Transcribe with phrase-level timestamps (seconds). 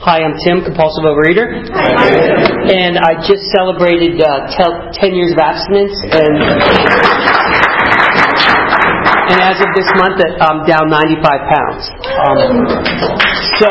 [0.00, 1.60] Hi, I'm Tim, compulsive overeater.
[2.72, 6.40] And I just celebrated uh, tel- 10 years of abstinence, and,
[9.28, 11.20] and as of this month, I'm down 95
[11.52, 11.84] pounds.
[12.16, 12.64] Um,
[13.60, 13.68] so,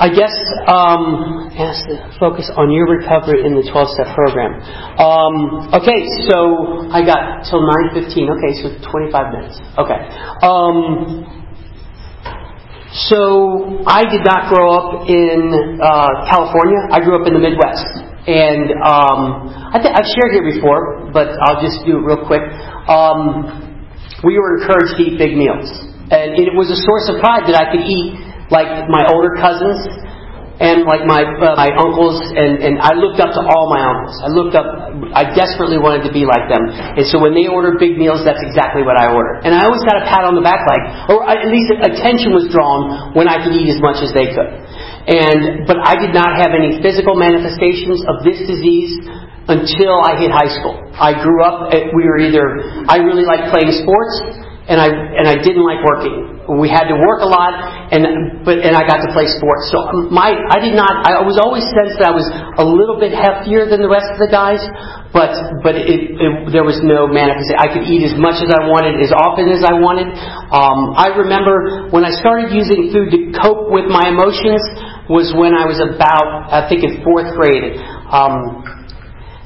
[0.00, 0.32] I guess
[0.64, 4.56] um, the focus on your recovery in the 12-step program.
[4.96, 8.32] Um, okay, so I got till 9:15.
[8.32, 9.60] Okay, so 25 minutes.
[9.76, 10.00] Okay.
[10.40, 11.35] Um,
[12.96, 15.52] so I did not grow up in
[15.84, 16.80] uh, California.
[16.88, 17.84] I grew up in the Midwest,
[18.24, 22.40] and um, I th- I've shared here before, but I'll just do it real quick.
[22.88, 23.84] Um,
[24.24, 25.68] we were encouraged to eat big meals,
[26.08, 28.16] and it was a source of pride that I could eat
[28.48, 29.84] like my older cousins
[30.56, 34.16] and like my uh, my uncles and and I looked up to all my uncles.
[34.24, 34.64] I looked up.
[35.12, 36.64] I desperately wanted to be like them.
[36.72, 39.44] And so when they ordered big meals, that's exactly what I ordered.
[39.44, 42.48] And I always got a pat on the back, like, or at least attention was
[42.48, 44.48] drawn when I could eat as much as they could.
[45.12, 48.96] And but I did not have any physical manifestations of this disease
[49.52, 50.80] until I hit high school.
[50.96, 51.68] I grew up.
[51.68, 56.36] We were either I really liked playing sports, and I and I didn't like working
[56.46, 57.58] we had to work a lot,
[57.90, 59.66] and but and I got to play sports.
[59.74, 59.82] So
[60.14, 61.02] my I did not.
[61.02, 64.22] I was always sensed that I was a little bit heftier than the rest of
[64.22, 64.62] the guys,
[65.10, 65.34] but
[65.66, 67.58] but it, it, there was no manifestation.
[67.58, 70.06] I could eat as much as I wanted, as often as I wanted.
[70.54, 74.62] Um, I remember when I started using food to cope with my emotions
[75.10, 77.74] was when I was about I think in fourth grade.
[78.06, 78.62] Um,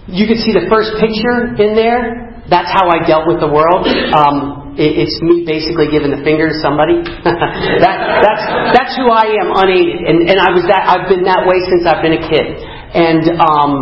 [0.04, 2.44] you can see the first picture in there.
[2.50, 3.86] That's how I dealt with the world.
[4.12, 7.00] Um, it's me basically giving the finger to somebody.
[7.26, 11.46] that, that's that's who I am, unaided, and and I was that I've been that
[11.48, 12.46] way since I've been a kid,
[12.94, 13.72] and um,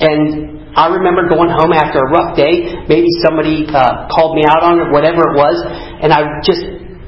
[0.00, 0.22] and
[0.74, 2.86] I remember going home after a rough day.
[2.88, 5.56] Maybe somebody uh, called me out on it, whatever it was,
[6.02, 6.62] and I just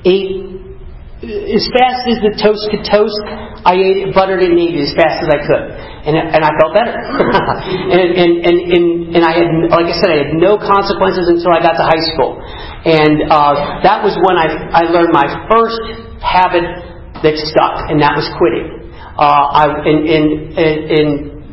[0.07, 0.48] ate
[1.23, 3.19] as fast as the toast could toast.
[3.67, 6.51] I ate it, buttered and ate it as fast as I could and, and I
[6.61, 6.95] felt better.
[7.95, 8.85] and, and, and, and,
[9.19, 12.05] and I had, like I said, I had no consequences until I got to high
[12.14, 12.39] school.
[12.86, 15.83] And uh, that was when I, I learned my first
[16.23, 16.64] habit
[17.23, 18.79] that stuck, and that was quitting.
[19.19, 21.07] Uh, I, in, in, in,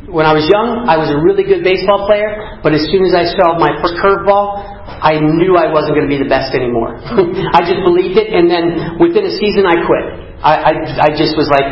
[0.06, 3.12] when I was young, I was a really good baseball player, but as soon as
[3.12, 6.94] I saw my first curveball, I knew I wasn't going to be the best anymore.
[7.56, 10.06] I just believed it, and then within a season, I quit.
[10.38, 10.72] I, I,
[11.04, 11.66] I just was like,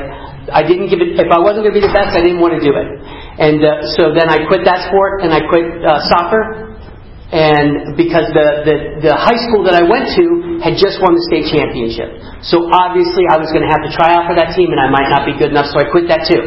[0.52, 2.56] I didn't give it, if I wasn't going to be the best, I didn't want
[2.58, 2.88] to do it.
[3.40, 6.74] And uh, so then I quit that sport and I quit uh, soccer.
[7.34, 8.76] And because the, the,
[9.10, 12.14] the high school that I went to had just won the state championship.
[12.46, 14.86] So obviously I was going to have to try out for that team and I
[14.86, 16.38] might not be good enough, so I quit that too.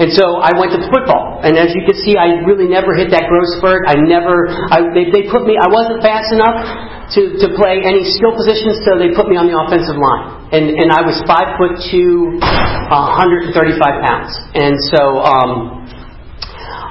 [0.00, 1.44] And so I went to football.
[1.44, 3.84] And as you can see, I really never hit that growth spurt.
[3.84, 6.56] I never, I, they, they put me, I wasn't fast enough
[7.20, 10.39] to, to play any skill positions, so they put me on the offensive line.
[10.50, 13.54] And, and I was five foot two, uh, 135
[14.02, 14.34] pounds.
[14.58, 15.80] And so, um,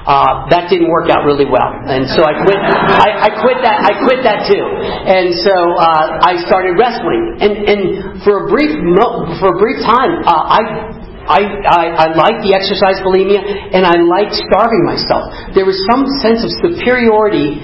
[0.00, 2.56] uh, that didn't work out really well, and so I quit.
[2.56, 3.84] I, I quit that.
[3.84, 7.36] I quit that too, and so uh, I started wrestling.
[7.36, 7.80] And, and
[8.24, 8.72] for a brief
[9.38, 10.60] for a brief time, uh, I
[11.30, 13.38] I, I, I liked the exercise bulimia
[13.70, 15.30] and I liked starving myself.
[15.54, 17.60] There was some sense of superiority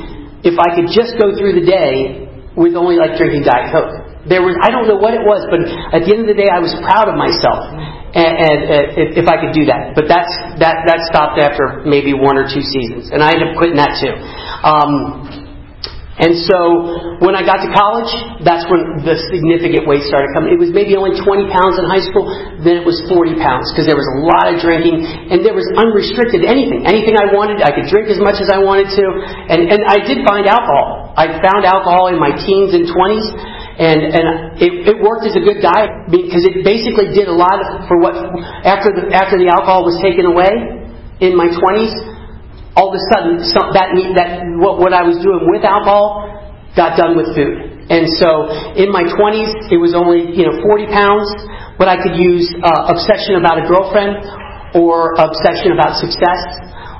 [0.46, 4.05] if I could just go through the day with only like drinking Diet Coke.
[4.26, 5.62] There was, I don't know what it was, but
[5.94, 8.58] at the end of the day, I was proud of myself, and, and
[8.98, 9.94] if, if I could do that.
[9.94, 13.56] But that's that that stopped after maybe one or two seasons, and I ended up
[13.56, 14.14] quitting that too.
[14.66, 15.46] Um,
[16.16, 18.08] and so when I got to college,
[18.40, 20.48] that's when the significant weight started coming.
[20.48, 22.24] It was maybe only 20 pounds in high school,
[22.64, 25.68] then it was 40 pounds because there was a lot of drinking and there was
[25.76, 26.88] unrestricted anything.
[26.88, 29.04] Anything I wanted, I could drink as much as I wanted to.
[29.52, 31.12] And, and I did find alcohol.
[31.20, 33.55] I found alcohol in my teens and 20s.
[33.76, 34.26] And, and
[34.56, 38.16] it, it worked as a good diet because it basically did a lot for what,
[38.64, 40.48] after the, after the alcohol was taken away
[41.20, 41.92] in my 20s,
[42.76, 46.24] all of a sudden some, that that what, what I was doing with alcohol
[46.76, 47.76] got done with food.
[47.88, 51.28] And so in my 20s, it was only you know 40 pounds,
[51.80, 54.20] but I could use uh, obsession about a girlfriend,
[54.76, 56.40] or obsession about success,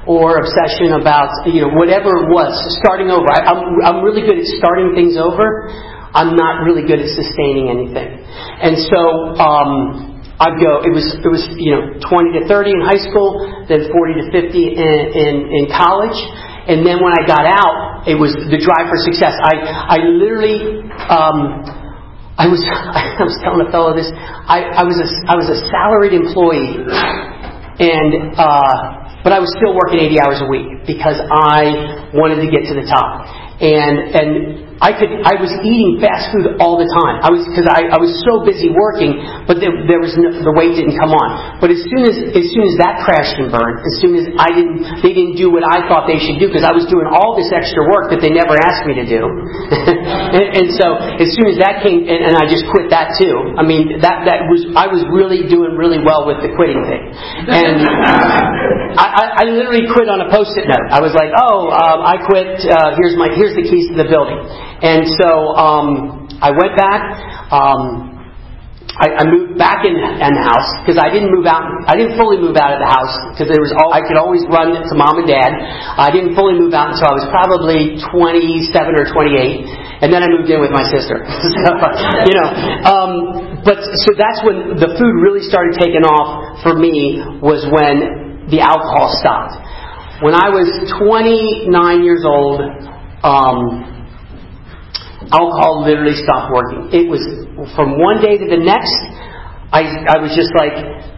[0.08, 2.54] or obsession about you know whatever it was.
[2.80, 5.95] Starting over, I, I'm I'm really good at starting things over.
[6.16, 8.08] I'm not really good at sustaining anything.
[8.16, 9.00] And so
[9.36, 13.40] um, I'd go, it was, it was, you know, 20 to 30 in high school,
[13.68, 16.16] then 40 to 50 in, in, in college.
[16.72, 19.36] And then when I got out, it was the drive for success.
[19.44, 21.38] I, I literally, um,
[22.36, 22.64] I was,
[23.20, 26.80] I was telling a fellow this, I, I was a, I was a salaried employee
[27.76, 32.48] and, uh, but I was still working 80 hours a week because I wanted to
[32.48, 33.24] get to the top.
[33.60, 37.24] And, and I could I was eating fast food all the time.
[37.24, 39.16] I was because I, I was so busy working,
[39.48, 41.56] but there, there was no, the weight didn't come on.
[41.64, 44.52] But as soon as as soon as that crashed and burned, as soon as I
[44.52, 47.32] didn't they didn't do what I thought they should do because I was doing all
[47.40, 49.22] this extra work that they never asked me to do.
[50.32, 53.54] and, and so as soon as that came, and, and I just quit that too.
[53.58, 57.04] I mean that that was I was really doing really well with the quitting thing,
[57.50, 57.78] and
[59.02, 60.88] I, I, I literally quit on a post-it note.
[60.88, 62.64] I was like, oh, um, I quit.
[62.64, 64.40] Uh, here's my here's the keys to the building.
[64.82, 67.02] And so um, I went back.
[67.52, 68.05] Um,
[68.96, 71.68] I, I moved back in, in the house because I didn't move out.
[71.84, 74.40] I didn't fully move out of the house because there was all, I could always
[74.48, 75.52] run to mom and dad.
[76.00, 80.32] I didn't fully move out until I was probably 27 or 28, and then I
[80.32, 81.20] moved in with my sister.
[81.28, 81.70] so,
[82.24, 82.48] you know,
[82.88, 83.12] um,
[83.68, 88.64] but so that's when the food really started taking off for me was when the
[88.64, 89.60] alcohol stopped.
[90.24, 91.68] When I was 29
[92.00, 92.64] years old,
[93.20, 93.95] um,
[95.32, 96.90] alcohol literally stopped working.
[96.94, 97.22] It was
[97.74, 98.94] from one day to the next.
[99.74, 100.76] I, I was just like,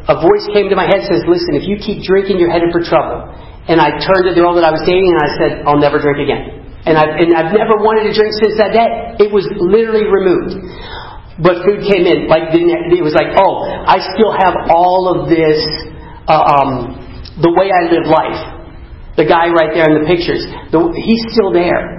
[0.09, 2.81] a voice came to my head says, listen, if you keep drinking, you're headed for
[2.81, 3.29] trouble.
[3.69, 6.01] And I turned to the girl that I was dating and I said, I'll never
[6.01, 6.65] drink again.
[6.89, 9.21] And I've, and I've never wanted to drink since that day.
[9.21, 10.57] It was literally removed.
[11.37, 12.33] But food came in.
[12.33, 15.61] Like it was like, oh, I still have all of this,
[16.25, 16.97] uh, um,
[17.45, 18.41] the way I live life.
[19.21, 21.98] The guy right there in the pictures, the, he's still there.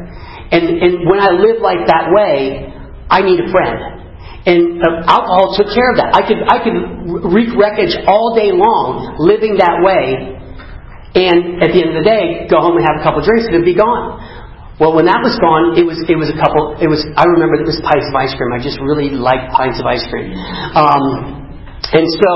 [0.51, 2.69] And, and when I live like that way,
[3.09, 3.99] I need a friend.
[4.49, 6.15] And uh, alcohol took care of that.
[6.15, 6.77] I could, I could
[7.29, 10.37] wreak wreckage all day long living that way.
[11.13, 13.61] And at the end of the day, go home and have a couple drinks and
[13.61, 14.21] it'd be gone.
[14.79, 16.79] Well, when that was gone, it was it was a couple.
[16.79, 18.55] It was I remember it was pints of ice cream.
[18.55, 20.31] I just really liked pints of ice cream,
[20.71, 21.03] um,
[21.91, 22.31] and so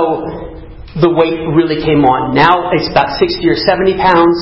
[1.00, 2.36] the weight really came on.
[2.36, 4.36] Now it's about sixty or seventy pounds.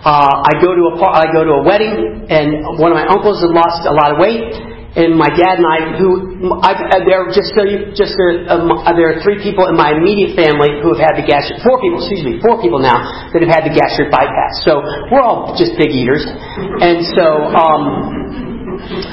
[0.00, 3.44] Uh, I go to a I go to a wedding, and one of my uncles
[3.44, 4.48] had lost a lot of weight,
[4.96, 6.08] and my dad and I, who
[6.56, 7.52] I, uh, there are just
[7.92, 11.14] just there, um, uh, there are three people in my immediate family who have had
[11.20, 12.96] the gastric four people excuse me four people now
[13.28, 14.64] that have had the gastric bypass.
[14.64, 14.80] So
[15.12, 17.52] we're all just big eaters, and so.
[17.52, 17.84] Um,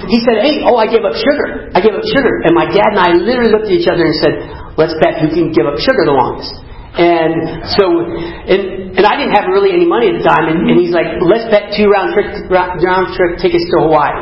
[0.08, 1.68] he said, "Hey, oh, I gave up sugar.
[1.76, 4.16] I gave up sugar." And my dad and I literally looked at each other and
[4.24, 4.34] said,
[4.80, 6.67] "Let's bet who can give up sugar the longest."
[6.98, 10.76] And so, and, and I didn't have really any money at the time, and, and
[10.82, 14.18] he's like, let's bet two round trip, round trip tickets to Hawaii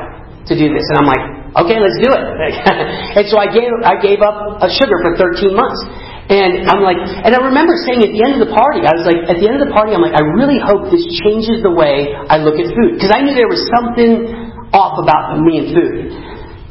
[0.51, 0.83] to do this.
[0.91, 1.23] And I'm like,
[1.63, 2.23] okay, let's do it.
[3.17, 5.79] and so I gave, I gave up a sugar for 13 months.
[6.25, 9.05] And I'm like, and I remember saying at the end of the party, I was
[9.05, 11.69] like, at the end of the party, I'm like, I really hope this changes the
[11.69, 12.97] way I look at food.
[12.97, 14.25] Because I knew there was something
[14.73, 15.95] off about me and food.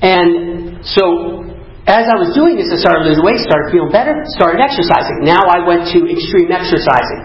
[0.03, 1.44] And so
[1.85, 5.21] as I was doing this, I started losing weight, started feeling better, started exercising.
[5.21, 7.21] Now I went to extreme exercising.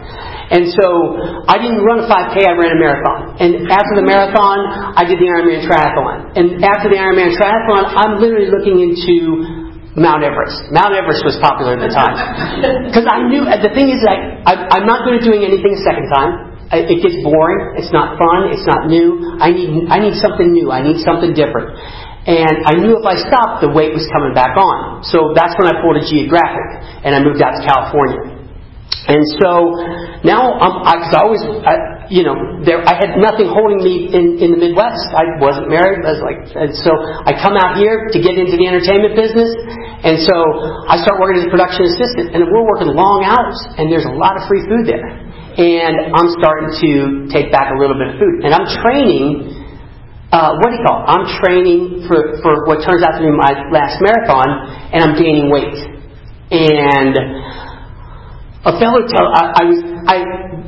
[0.52, 1.16] And so
[1.48, 3.40] I didn't run a 5K, I ran a marathon.
[3.40, 6.36] And after the marathon, I did the Ironman triathlon.
[6.36, 10.76] And after the Ironman triathlon, I'm literally looking into Mount Everest.
[10.76, 12.18] Mount Everest was popular at the time.
[12.90, 15.82] Because I knew, the thing is, I, I, I'm not good at doing anything a
[15.88, 16.50] second time.
[16.74, 17.80] It gets boring.
[17.82, 18.54] It's not fun.
[18.54, 19.40] It's not new.
[19.42, 20.70] I need, I need something new.
[20.70, 21.78] I need something different.
[22.30, 25.02] And I knew if I stopped, the weight was coming back on.
[25.02, 28.38] So that's when I pulled a geographic and I moved out to California.
[29.10, 29.74] And so
[30.22, 31.74] now, I'm, I, cause I always, I,
[32.14, 35.10] you know, there, I had nothing holding me in, in the Midwest.
[35.10, 36.06] I wasn't married.
[36.06, 36.94] I was like, and so
[37.26, 39.50] I come out here to get into the entertainment business.
[40.06, 40.36] And so
[40.86, 44.14] I start working as a production assistant, and we're working long hours, and there's a
[44.14, 45.02] lot of free food there.
[45.02, 46.92] And I'm starting to
[47.34, 49.59] take back a little bit of food, and I'm training
[50.29, 51.05] uh, what do you call it?
[51.09, 54.45] I'm training for, for what turns out to be my last marathon,
[54.93, 55.74] and I'm gaining weight.
[56.53, 57.17] And
[58.62, 60.17] a fellow tell I, I was I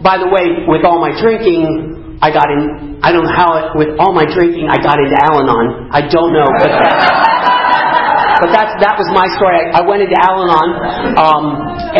[0.01, 2.97] by the way, with all my drinking, I got in.
[3.05, 5.93] I don't know how it, with all my drinking I got into Al-Anon.
[5.93, 6.69] I don't know, but
[8.41, 9.61] but that's that was my story.
[9.61, 10.69] I, I went into Al-Anon,
[11.21, 11.45] um,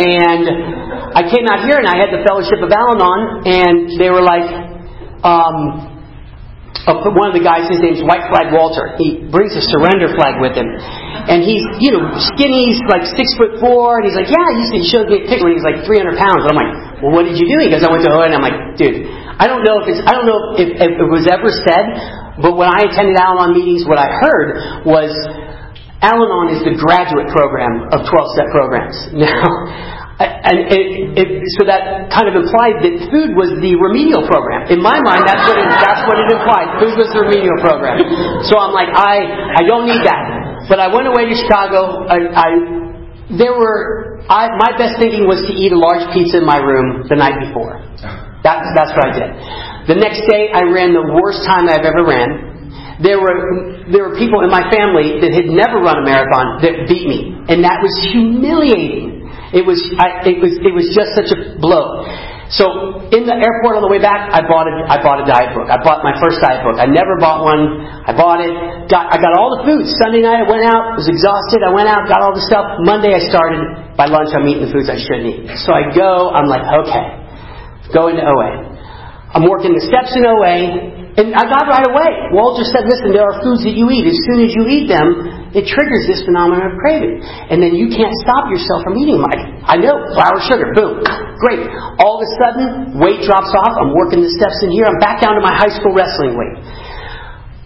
[0.02, 0.44] and
[1.14, 4.50] I came out here and I had the Fellowship of Al-Anon, and they were like.
[5.22, 5.91] Um,
[6.88, 8.98] one of the guys, his name's White Flag Walter.
[8.98, 10.66] He brings a surrender flag with him.
[10.66, 14.82] And he's, you know, skinny, he's like six foot four, and he's like, yeah, he
[14.90, 16.42] showed me a picture when he was like 300 pounds.
[16.48, 16.74] And I'm like,
[17.06, 17.62] well, what did you do?
[17.62, 19.06] He goes, I went to Hawaii, and I'm like, dude,
[19.38, 21.86] I don't know if it's, I don't know if, if it was ever said,
[22.42, 25.14] but when I attended Al-Anon meetings, what I heard was
[26.02, 28.98] Al-Anon is the graduate program of 12 step programs.
[29.22, 30.86] Now, and it,
[31.18, 34.68] it, so that kind of implied that food was the remedial program.
[34.68, 36.68] In my mind, that's what it, that's what it implied.
[36.84, 37.98] Food was the remedial program.
[38.46, 39.24] So I'm like, I
[39.58, 40.68] I don't need that.
[40.68, 42.06] But I went away to Chicago.
[42.06, 42.50] I, I
[43.38, 47.08] there were I, my best thinking was to eat a large pizza in my room
[47.10, 47.82] the night before.
[48.46, 49.30] That's that's what I did.
[49.90, 52.52] The next day, I ran the worst time I've ever ran.
[53.02, 56.86] there were there were people in my family that had never run a marathon that
[56.86, 59.21] beat me, and that was humiliating.
[59.52, 62.08] It was I, it was it was just such a blow.
[62.52, 62.68] So
[63.16, 65.72] in the airport on the way back, I bought a I bought a diet book.
[65.72, 66.80] I bought my first diet book.
[66.80, 67.84] I never bought one.
[68.08, 68.52] I bought it.
[68.92, 69.88] Got I got all the food.
[70.04, 71.00] Sunday night I went out.
[71.00, 71.64] Was exhausted.
[71.64, 72.08] I went out.
[72.12, 72.80] Got all the stuff.
[72.84, 73.96] Monday I started.
[73.96, 75.44] By lunch I'm eating the foods I shouldn't eat.
[75.64, 76.32] So I go.
[76.32, 77.06] I'm like, okay,
[77.96, 78.72] go into OA.
[79.32, 81.01] I'm working the steps in OA.
[81.12, 82.32] And I got right away.
[82.32, 84.08] Walter said, listen, there are foods that you eat.
[84.08, 87.20] As soon as you eat them, it triggers this phenomenon of craving.
[87.52, 89.28] And then you can't stop yourself from eating them.
[89.28, 91.04] I, I know, flour, sugar, boom,
[91.44, 91.68] great.
[92.00, 93.76] All of a sudden, weight drops off.
[93.76, 94.88] I'm working the steps in here.
[94.88, 96.56] I'm back down to my high school wrestling weight.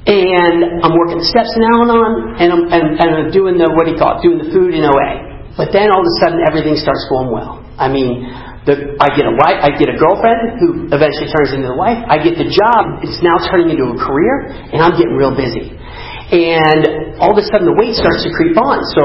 [0.09, 3.89] And I'm working the steps in Al-Anon, and I'm, and, and I'm doing the, what
[3.89, 5.53] do you call it, doing the food in OA.
[5.57, 7.61] But then all of a sudden, everything starts going well.
[7.77, 8.25] I mean,
[8.65, 12.01] the, I get a wife, I get a girlfriend who eventually turns into a wife.
[12.09, 13.05] I get the job.
[13.05, 15.69] It's now turning into a career, and I'm getting real busy.
[15.69, 18.81] And all of a sudden, the weight starts to creep on.
[18.97, 19.03] So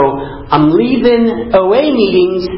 [0.48, 2.48] I'm leaving OA meetings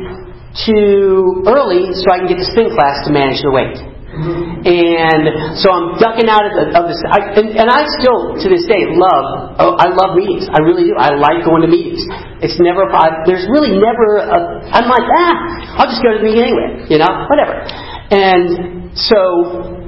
[0.62, 3.78] too early so I can get to spin class to manage the weight.
[4.12, 7.00] And so I'm ducking out of, the, of this.
[7.08, 9.56] I, and, and I still, to this day, love.
[9.56, 10.52] Oh, I love meetings.
[10.52, 10.94] I really do.
[11.00, 12.04] I like going to meetings.
[12.44, 12.84] It's never.
[12.92, 14.20] I, there's really never.
[14.20, 16.92] A, I'm like, ah, I'll just go to the meeting anyway.
[16.92, 17.64] You know, whatever.
[18.12, 19.80] And so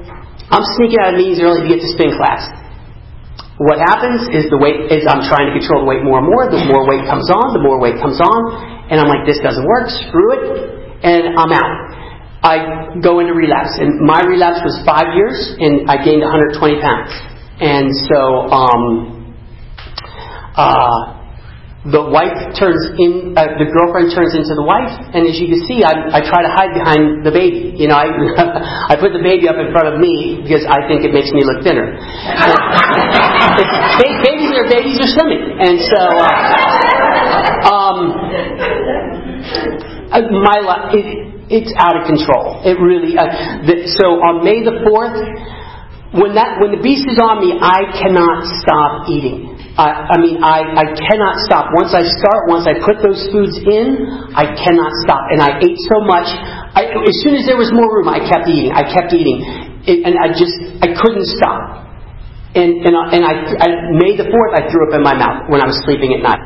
[0.48, 2.48] I'm sneaking out of meetings early to get to spin class.
[3.60, 6.48] What happens is the weight is I'm trying to control the weight more and more.
[6.48, 8.40] The more weight comes on, the more weight comes on,
[8.88, 9.92] and I'm like, this doesn't work.
[10.08, 10.42] Screw it,
[11.04, 11.93] and I'm out.
[12.44, 13.80] I go into relapse.
[13.80, 17.08] And my relapse was five years, and I gained 120 pounds.
[17.56, 18.20] And so,
[18.52, 19.32] um,
[20.52, 21.14] uh,
[21.88, 25.60] the wife turns in, uh, the girlfriend turns into the wife, and as you can
[25.68, 27.76] see, I, I try to hide behind the baby.
[27.76, 28.08] You know, I,
[28.92, 31.44] I put the baby up in front of me because I think it makes me
[31.44, 31.92] look thinner.
[34.24, 36.28] babies are babies are slimming, and so, uh,
[37.68, 37.96] um,
[40.08, 42.64] uh, my life it's out of control.
[42.64, 43.16] It really.
[43.16, 45.16] Uh, the, so on May the fourth,
[46.16, 49.52] when that when the beast is on me, I cannot stop eating.
[49.74, 51.74] I, I mean, I, I cannot stop.
[51.74, 55.34] Once I start, once I put those foods in, I cannot stop.
[55.34, 56.30] And I ate so much.
[56.30, 58.70] I, as soon as there was more room, I kept eating.
[58.70, 59.42] I kept eating,
[59.82, 61.90] it, and I just I couldn't stop.
[62.54, 65.58] And and, and I, I May the fourth, I threw up in my mouth when
[65.58, 66.42] I was sleeping at night.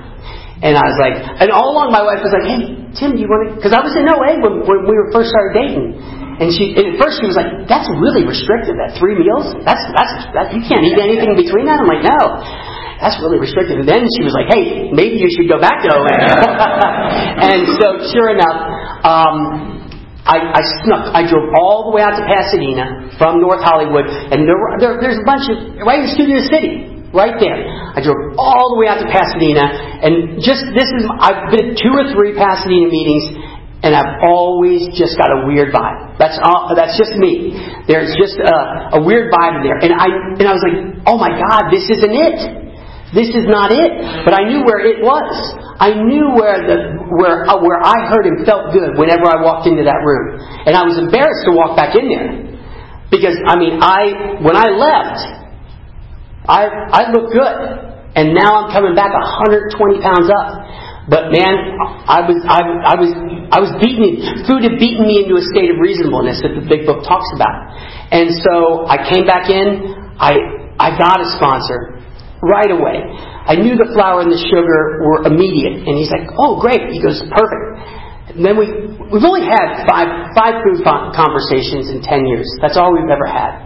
[0.59, 3.31] And I was like, and all along my wife was like, hey, Tim, do you
[3.31, 3.49] want to?
[3.55, 5.95] Because I was in OA when, when we were first started dating.
[6.39, 8.75] And she, and at first she was like, that's really restrictive.
[8.75, 9.55] That three meals?
[9.63, 11.79] That's, that's, that, you can't eat anything between that?
[11.79, 12.23] I'm like, no.
[12.99, 13.79] That's really restrictive.
[13.79, 16.11] And then she was like, hey, maybe you should go back to OA.
[17.47, 18.59] and so sure enough,
[19.07, 19.79] um,
[20.27, 21.15] I, I snuck.
[21.15, 25.23] I drove all the way out to Pasadena from North Hollywood, and there, there, there's
[25.23, 27.59] a bunch of right in Studio City right there.
[27.95, 29.65] I drove all the way out to Pasadena,
[30.05, 33.33] and just this is I've been two or three Pasadena meetings,
[33.83, 36.19] and I've always just got a weird vibe.
[36.21, 36.75] That's all.
[36.77, 37.57] That's just me.
[37.89, 40.77] There's just a, a weird vibe there, and I and I was like,
[41.09, 42.39] oh my God, this isn't it.
[43.17, 43.89] This is not it.
[44.29, 45.33] But I knew where it was.
[45.81, 49.65] I knew where the where uh, where I heard and felt good whenever I walked
[49.65, 52.49] into that room, and I was embarrassed to walk back in there
[53.09, 55.39] because I mean I when I left
[56.49, 57.89] I, I look good.
[58.17, 60.49] And now I'm coming back 120 pounds up.
[61.09, 61.55] But man,
[62.05, 63.13] I was, I, I was,
[63.49, 64.45] I was beaten.
[64.45, 67.73] Food had beaten me into a state of reasonableness that the big book talks about.
[68.13, 69.97] And so I came back in.
[70.21, 70.37] I,
[70.77, 71.97] I got a sponsor
[72.45, 73.01] right away.
[73.49, 75.81] I knew the flour and the sugar were immediate.
[75.89, 76.93] And he's like, oh, great.
[76.93, 78.37] He goes, perfect.
[78.37, 78.69] And then we,
[79.09, 82.45] we've only had five, five food conversations in 10 years.
[82.61, 83.65] That's all we've ever had.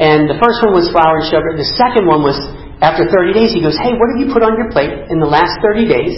[0.00, 1.54] And the first one was flour and sugar.
[1.54, 2.34] The second one was
[2.82, 5.30] after 30 days, he goes, Hey, what have you put on your plate in the
[5.30, 6.14] last 30 days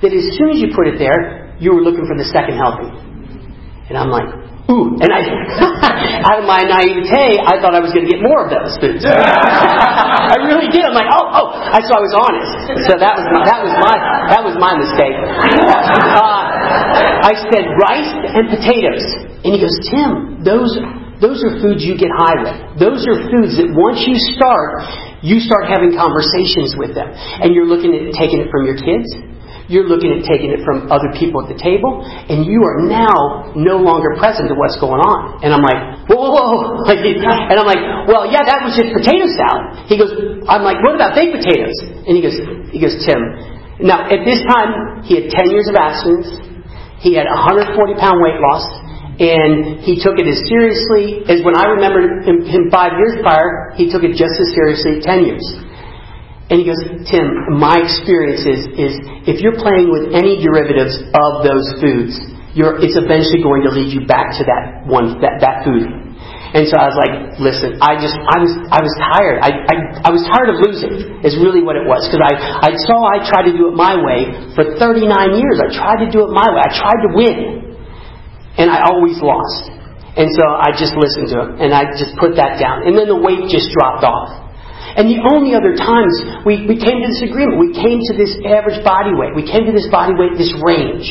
[0.00, 2.88] that as soon as you put it there, you were looking for the second helping?
[3.92, 4.28] And I'm like,
[4.68, 5.00] Ooh.
[5.00, 5.24] And I,
[6.28, 9.00] out of my naivete, I thought I was going to get more of those foods.
[9.08, 10.84] I really did.
[10.84, 11.46] I'm like, oh, oh.
[11.56, 12.84] I, so I was honest.
[12.84, 13.94] So that was my, that was my,
[14.28, 15.16] that was my mistake.
[15.16, 16.52] Uh,
[17.24, 19.04] I said rice and potatoes.
[19.40, 20.76] And he goes, Tim, those
[21.18, 22.56] those are foods you get high with.
[22.78, 24.86] Those are foods that once you start,
[25.18, 27.10] you start having conversations with them.
[27.10, 29.10] And you're looking at taking it from your kids.
[29.66, 32.00] You're looking at taking it from other people at the table.
[32.06, 35.42] And you are now no longer present to what's going on.
[35.42, 36.94] And I'm like, whoa, whoa, whoa.
[37.50, 39.90] and I'm like, well, yeah, that was just potato salad.
[39.90, 40.14] He goes,
[40.46, 41.76] I'm like, what about baked potatoes?
[41.82, 42.38] And he goes,
[42.70, 43.20] he goes, Tim.
[43.82, 46.30] Now, at this time, he had 10 years of abstinence.
[47.02, 48.66] He had 140 pound weight loss
[49.18, 53.74] and he took it as seriously as when I remember him, him five years prior,
[53.74, 55.42] he took it just as seriously ten years.
[56.48, 58.92] And he goes, Tim, my experience is, is
[59.28, 62.16] if you're playing with any derivatives of those foods,
[62.56, 65.84] it's eventually going to lead you back to that one, that, that food.
[66.48, 69.44] And so I was like, listen, I just, I was, I was tired.
[69.44, 69.74] I, I,
[70.08, 72.08] I was tired of losing, is really what it was.
[72.08, 75.04] Because I, I saw I tried to do it my way for 39
[75.36, 75.60] years.
[75.60, 76.60] I tried to do it my way.
[76.64, 77.67] I tried to win.
[78.58, 79.70] And I always lost.
[80.18, 81.50] And so I just listened to him.
[81.62, 82.82] And I just put that down.
[82.84, 84.34] And then the weight just dropped off.
[84.98, 88.34] And the only other times we, we came to this agreement, we came to this
[88.42, 89.30] average body weight.
[89.38, 91.06] We came to this body weight, this range.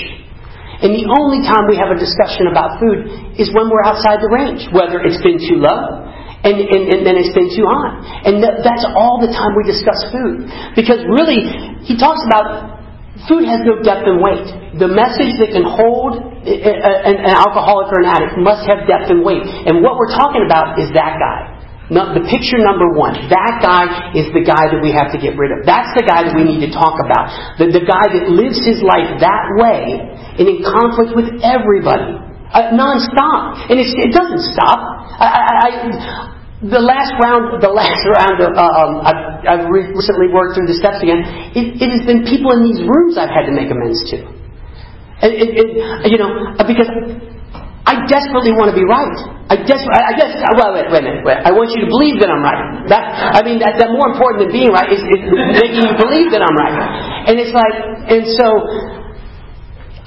[0.84, 4.30] And the only time we have a discussion about food is when we're outside the
[4.30, 6.06] range, whether it's been too low
[6.46, 8.28] and, and, and then it's been too high.
[8.30, 10.46] And th- that's all the time we discuss food.
[10.78, 11.50] Because really,
[11.82, 12.67] he talks about
[13.26, 14.46] food has no depth and weight.
[14.78, 19.42] The message that can hold an, alcoholic or an addict must have depth and weight.
[19.42, 21.58] And what we're talking about is that guy.
[21.88, 25.56] The picture number one, that guy is the guy that we have to get rid
[25.56, 25.64] of.
[25.64, 27.32] That's the guy that we need to talk about.
[27.58, 30.04] The, the guy that lives his life that way
[30.36, 32.20] and in conflict with everybody.
[32.52, 33.72] Uh, nonstop.
[33.72, 34.80] And it doesn't stop.
[35.16, 40.58] I, I, the last round, the last round of, uh, um, I've, I've, recently worked
[40.58, 41.22] through the steps again.
[41.54, 44.26] It, it, has been people in these rooms I've had to make amends to.
[45.22, 45.38] And,
[46.10, 46.90] you know, because
[47.86, 49.18] I desperately want to be right.
[49.54, 51.22] I desperately, I guess, well, wait, wait a minute.
[51.22, 51.38] Wait.
[51.46, 52.90] I want you to believe that I'm right.
[52.90, 55.22] That, I mean, that, that more important than being right is, is
[55.62, 56.74] making you believe that I'm right.
[57.30, 57.76] And it's like,
[58.10, 58.48] and so,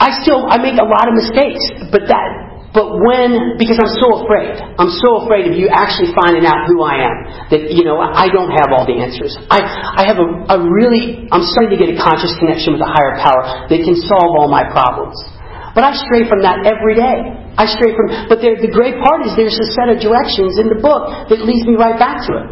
[0.03, 1.63] I still, I make a lot of mistakes,
[1.95, 6.47] but that, but when, because I'm so afraid, I'm so afraid of you actually finding
[6.47, 7.17] out who I am,
[7.51, 9.35] that, you know, I don't have all the answers.
[9.51, 9.59] I,
[9.99, 13.19] I have a, a really, I'm starting to get a conscious connection with a higher
[13.19, 15.19] power that can solve all my problems.
[15.75, 17.35] But I stray from that every day.
[17.59, 20.71] I stray from, but there, the great part is there's a set of directions in
[20.71, 22.47] the book that leads me right back to it.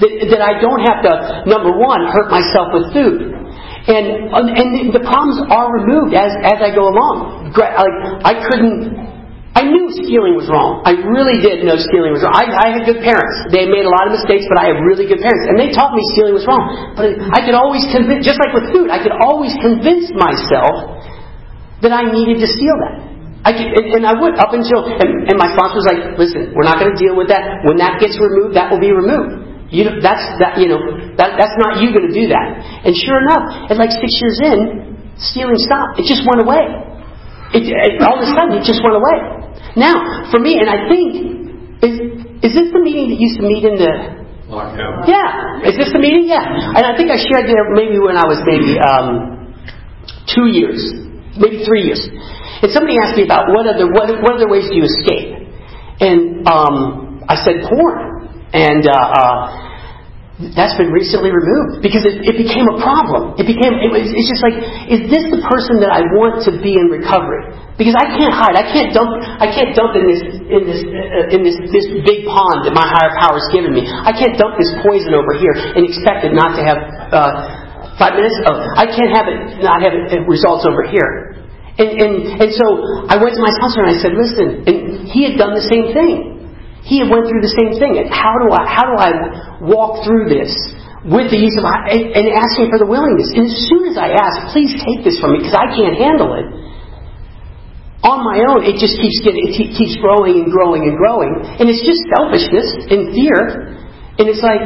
[0.00, 1.12] That, that I don't have to,
[1.48, 3.32] number one, hurt myself with food.
[3.84, 7.52] And, and the problems are removed as, as I go along.
[7.52, 7.76] Like,
[8.24, 9.13] I couldn't,
[9.64, 10.84] I knew stealing was wrong.
[10.84, 12.36] I really did know stealing was wrong.
[12.36, 13.48] I, I had good parents.
[13.48, 15.48] They made a lot of mistakes, but I had really good parents.
[15.48, 16.92] And they taught me stealing was wrong.
[16.92, 21.00] But I could always convince, just like with food, I could always convince myself
[21.80, 22.96] that I needed to steal that.
[23.44, 26.56] I could, and, and, I would up until, and, and my sponsor was like, "Listen,
[26.56, 27.60] we're not going to deal with that.
[27.68, 29.68] When that gets removed, that will be removed.
[29.68, 30.56] You know, that's that.
[30.56, 30.80] You know,
[31.20, 34.40] that, that's not you going to do that." And sure enough, at like six years
[34.48, 34.60] in,
[35.20, 36.00] stealing stopped.
[36.00, 36.64] It just went away.
[37.52, 39.44] It, it, all of a sudden, it just went away.
[39.76, 41.08] Now, for me, and I think
[41.82, 41.94] is
[42.44, 43.92] is this the meeting that used to meet in the
[45.08, 45.66] yeah.
[45.66, 46.28] Is this the meeting?
[46.28, 46.44] Yeah.
[46.44, 49.50] And I think I shared there maybe when I was maybe um,
[50.30, 51.04] two years
[51.38, 52.02] maybe three years.
[52.62, 55.50] And somebody asked me about what other what, what other ways do you escape?
[56.00, 57.98] And um, I said porn,
[58.54, 59.36] and uh, uh,
[60.54, 63.38] that's been recently removed because it, it became a problem.
[63.38, 64.56] It became it was, it's just like
[64.90, 67.52] is this the person that I want to be in recovery?
[67.74, 68.54] Because I can't hide.
[68.54, 69.18] I can't dump.
[69.18, 72.86] I can't dump in this in this uh, in this this big pond that my
[72.86, 73.82] higher power has given me.
[73.82, 76.78] I can't dump this poison over here and expect it not to have.
[77.10, 78.34] Uh, Five minutes?
[78.42, 81.46] Oh, I can't have it, not have it, it results over here.
[81.78, 82.66] And, and, and so
[83.06, 85.94] I went to my sponsor and I said, listen, and he had done the same
[85.94, 86.42] thing.
[86.82, 88.02] He had went through the same thing.
[88.02, 89.10] And how do I, how do I
[89.62, 90.50] walk through this
[91.06, 93.30] with the use of, and asking for the willingness?
[93.30, 96.34] And as soon as I ask, please take this from me because I can't handle
[96.34, 96.46] it.
[98.04, 101.32] On my own, it just keeps getting, it keeps growing and growing and growing.
[101.40, 103.80] And it's just selfishness and fear.
[104.20, 104.60] And it's like,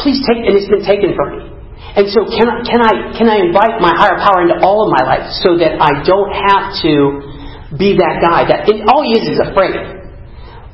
[0.00, 1.52] please take, and it's been taken from me.
[1.92, 4.90] And so can I, can I, can I invite my higher power into all of
[4.96, 9.36] my life so that I don't have to be that guy that, all he is
[9.36, 10.01] is afraid.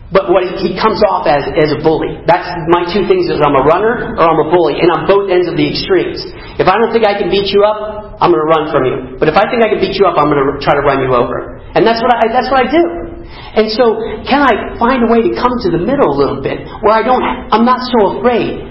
[0.08, 2.24] But what he comes off as as a bully.
[2.24, 5.28] That's my two things is I'm a runner or I'm a bully, and I'm both
[5.28, 6.24] ends of the extremes.
[6.56, 8.96] If I don't think I can beat you up, I'm going to run from you.
[9.20, 11.04] But if I think I can beat you up, I'm going to try to run
[11.04, 11.60] you over.
[11.76, 12.84] And that's what I that's what I do.
[13.28, 16.64] And so, can I find a way to come to the middle a little bit
[16.80, 17.20] where I don't
[17.52, 18.64] I'm not so afraid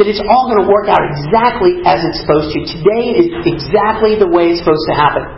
[0.00, 2.64] that it's all going to work out exactly as it's supposed to.
[2.64, 5.28] Today is exactly the way it's supposed to happen.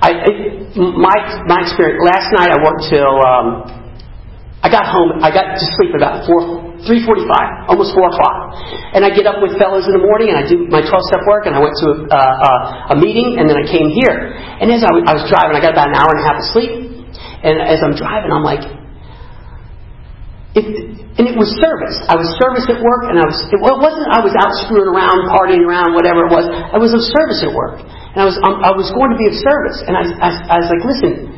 [0.00, 0.08] I,
[0.80, 3.79] my my experience last night, I worked till um,
[4.60, 5.24] I got home.
[5.24, 8.52] I got to sleep about four, three forty-five, almost four o'clock,
[8.92, 11.48] and I get up with fellows in the morning and I do my twelve-step work,
[11.48, 14.36] and I went to a, uh, a meeting, and then I came here.
[14.60, 16.72] And as I was driving, I got about an hour and a half of sleep,
[17.40, 18.60] and as I'm driving, I'm like,
[20.52, 20.66] it,
[21.16, 21.96] and it was service.
[22.10, 23.38] I was service at work, and I was.
[23.48, 24.08] It wasn't.
[24.12, 26.44] I was out screwing around, partying around, whatever it was.
[26.50, 28.34] I was of service at work, and I was.
[28.42, 31.29] Um, I was going to be of service, and I, I, I was like, listen,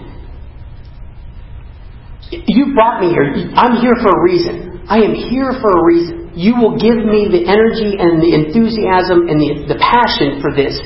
[2.32, 3.52] you brought me here.
[3.52, 4.88] I'm here for a reason.
[4.88, 6.32] I am here for a reason.
[6.32, 10.80] You will give me the energy and the enthusiasm and the, the passion for this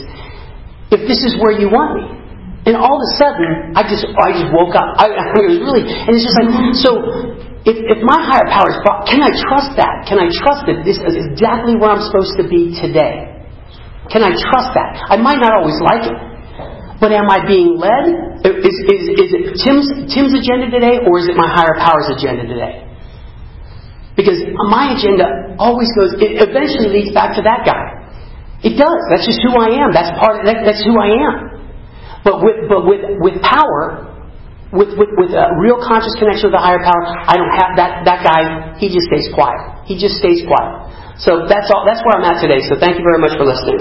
[0.91, 2.07] if this is where you want me.
[2.67, 4.99] And all of a sudden, I just I just woke up.
[4.99, 5.07] I,
[5.39, 6.51] it was really, and it's just like
[6.83, 6.91] so.
[7.67, 8.79] If, if my higher power is,
[9.11, 10.07] can I trust that?
[10.07, 13.27] Can I trust that this is exactly where I'm supposed to be today?
[14.07, 15.03] Can I trust that?
[15.11, 16.15] I might not always like it,
[17.01, 18.41] but am I being led?
[18.41, 22.49] Is, is, is it Tim's, Tim's agenda today, or is it my higher power's agenda
[22.49, 22.87] today?
[24.17, 24.41] Because
[24.73, 27.85] my agenda always goes, it eventually leads back to that guy.
[28.65, 29.01] It does.
[29.13, 29.93] That's just who I am.
[29.93, 31.37] That's part of that, that's who I am.
[32.25, 34.09] But with, but with, with power,
[34.73, 37.93] with, with, with a real conscious connection with the higher power, I don't have that,
[38.09, 39.85] that guy, he just stays quiet.
[39.85, 41.21] He just stays quiet.
[41.21, 41.85] So that's all.
[41.85, 42.61] That's where I'm at today.
[42.65, 43.77] So thank you very much for listening.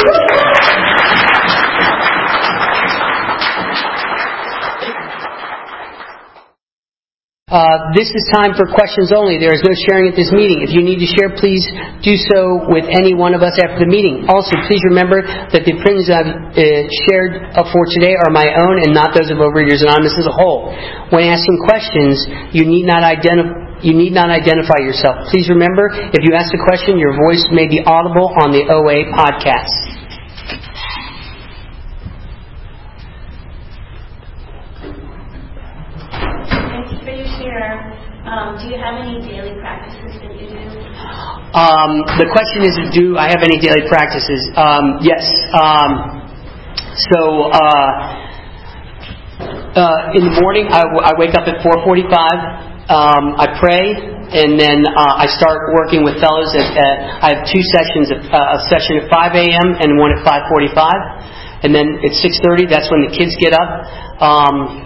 [7.56, 9.40] Uh, this is time for questions only.
[9.40, 10.60] There is no sharing at this meeting.
[10.60, 11.64] If you need to share, please
[12.04, 14.28] do so with any one of us after the meeting.
[14.28, 18.92] Also, please remember that the opinions I've uh, shared for today are my own and
[18.92, 20.68] not those of Overeaters Anonymous as a whole.
[21.16, 25.28] When asking questions, you need not identify you need not identify yourself.
[25.32, 29.12] Please remember, if you ask a question, your voice may be audible on the OA
[29.16, 29.96] podcast.
[36.86, 37.94] Thank you for your share.
[38.26, 38.75] Um, do you
[41.56, 44.46] Um, the question is, do I have any daily practices?
[44.54, 45.26] Um, yes.
[45.56, 46.22] Um,
[47.10, 47.90] so, uh,
[49.74, 54.62] uh, in the morning, I, w- I wake up at 4:45 um, I pray, and
[54.62, 56.54] then uh, I start working with fellows.
[56.54, 59.68] At, at I have two sessions: uh, a session at 5 a.m.
[59.82, 62.70] and one at 5:45, and then at 6:30.
[62.70, 63.70] That's when the kids get up,
[64.22, 64.78] um,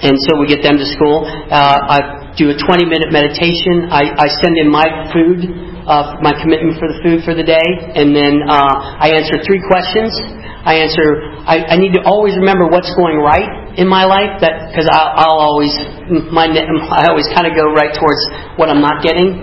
[0.00, 1.28] and so we get them to school.
[1.28, 3.92] Uh, I do a 20-minute meditation.
[3.92, 5.44] I, I send in my food,
[5.84, 9.60] uh, my commitment for the food for the day, and then uh, I answer three
[9.68, 10.16] questions.
[10.62, 11.18] I answer.
[11.42, 14.38] I, I need to always remember what's going right in my life.
[14.40, 15.74] That because I'll, I'll always
[16.30, 18.22] my I always kind of go right towards
[18.54, 19.42] what I'm not getting.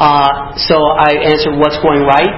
[0.00, 2.32] Uh, so I answer what's going right.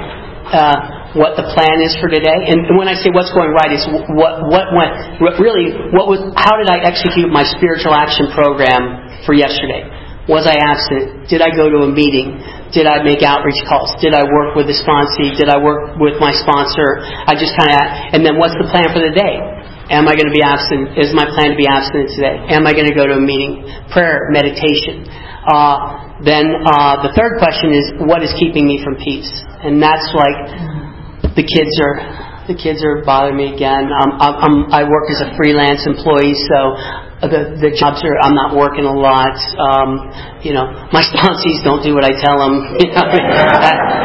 [0.50, 3.88] Uh, what the plan is for today, and when I say what's going right, it's
[3.88, 4.92] what what went
[5.40, 9.84] really what was how did I execute my spiritual action program for yesterday?
[10.26, 11.30] Was I absent?
[11.30, 12.34] Did I go to a meeting?
[12.74, 13.94] Did I make outreach calls?
[14.02, 15.38] Did I work with the sponsee?
[15.38, 16.98] Did I work with my sponsor?
[17.02, 17.82] I just kind of,
[18.14, 19.38] and then what's the plan for the day?
[19.86, 20.98] Am I going to be absent?
[20.98, 22.42] Is my plan to be absent today?
[22.50, 23.62] Am I going to go to a meeting?
[23.94, 25.06] Prayer, meditation.
[25.46, 29.30] Uh, then uh, the third question is, what is keeping me from peace?
[29.62, 33.90] And that's like the kids are the kids are bothering me again.
[33.90, 36.78] Um, I'm, i work as a freelance employee, so
[37.24, 39.32] the the jobs are I'm not working a lot.
[39.56, 40.04] Um,
[40.44, 42.76] you know, my sponsees don't do what I tell them.
[42.86, 43.08] You know,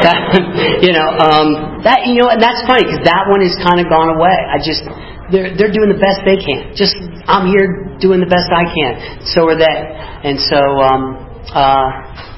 [0.02, 0.22] that,
[0.86, 1.48] you know, um,
[1.84, 4.32] that you know, and that's funny because that one has kind of gone away.
[4.32, 4.82] I just
[5.28, 6.72] they're they're doing the best they can.
[6.72, 6.96] Just
[7.28, 8.92] I'm here doing the best I can.
[9.36, 9.78] So are they,
[10.24, 10.60] and so.
[10.80, 11.04] Um,
[11.52, 12.32] uh,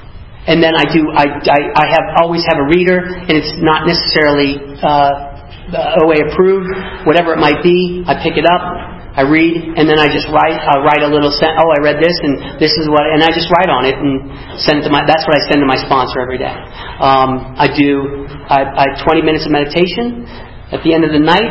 [0.44, 1.08] and then I do.
[1.08, 6.68] I, I, I have always have a reader, and it's not necessarily uh, OA approved,
[7.08, 8.04] whatever it might be.
[8.04, 10.58] I pick it up, I read, and then I just write.
[10.58, 11.30] I write a little.
[11.30, 13.94] Sen- oh, I read this, and this is what, and I just write on it
[13.94, 15.06] and send it to my.
[15.06, 16.50] That's what I send to my sponsor every day.
[16.98, 18.26] Um, I do.
[18.50, 20.26] I, I 20 minutes of meditation.
[20.74, 21.46] At the end of the night,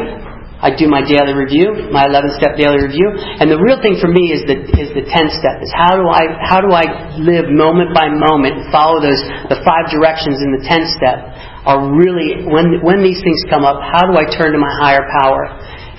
[0.59, 4.11] I do my daily review, my 11 step daily review, and the real thing for
[4.11, 5.63] me is the is the 10 step.
[5.63, 9.63] Is how do I how do I live moment by moment, and follow those the
[9.63, 11.19] five directions in the 10 step,
[11.63, 15.07] are really, when, when these things come up, how do I turn to my higher
[15.23, 15.47] power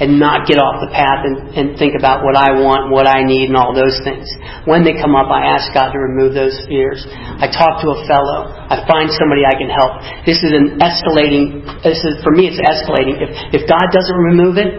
[0.03, 3.23] and not get off the path and, and think about what I want, what I
[3.23, 4.27] need, and all those things?
[4.67, 6.99] When they come up, I ask God to remove those fears.
[7.07, 8.51] I talk to a fellow.
[8.51, 10.03] I find somebody I can help.
[10.27, 13.23] This is an escalating, this is, for me, it's escalating.
[13.23, 14.71] If, if God doesn't remove it,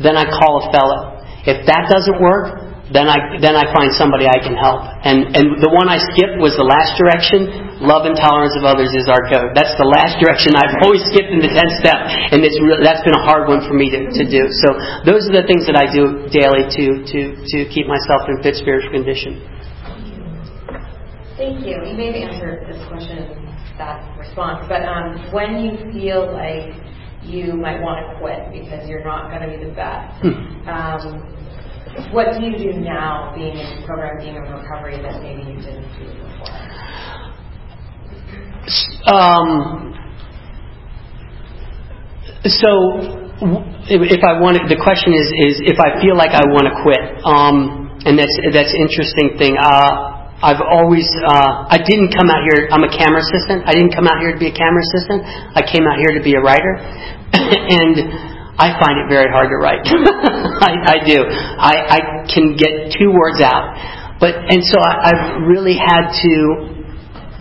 [0.00, 1.20] then I call a fellow.
[1.44, 2.61] If that doesn't work,
[2.92, 4.84] then I then I find somebody I can help.
[5.02, 7.80] And and the one I skipped was the last direction.
[7.80, 9.56] Love and tolerance of others is our code.
[9.56, 11.98] That's the last direction I've always skipped in the tenth step,
[12.30, 14.46] and it's really, that's been a hard one for me to, to do.
[14.62, 14.68] So
[15.08, 18.60] those are the things that I do daily to to to keep myself in fit
[18.60, 19.40] spiritual condition.
[21.40, 21.80] Thank you.
[21.82, 23.42] You may have answered this question
[23.80, 26.76] that response, but um, when you feel like
[27.24, 30.22] you might want to quit because you're not going to be the best.
[30.22, 30.68] Hmm.
[30.68, 31.41] Um,
[32.12, 35.88] what do you do now, being in program, being in recovery, that maybe you didn't
[35.98, 36.52] do before?
[39.12, 39.92] Um,
[42.48, 42.70] so,
[43.90, 47.02] if I want, the question is, is if I feel like I want to quit,
[47.26, 49.56] um, and that's that's interesting thing.
[49.60, 53.62] Uh, I've always, uh, I didn't come out here, I'm a camera assistant.
[53.62, 55.22] I didn't come out here to be a camera assistant.
[55.54, 56.82] I came out here to be a writer.
[57.30, 57.94] and
[58.58, 59.86] I find it very hard to write.
[60.62, 61.18] I, I do.
[61.26, 61.98] I, I
[62.30, 63.74] can get two words out.
[64.22, 66.72] But, and so I, I've really had to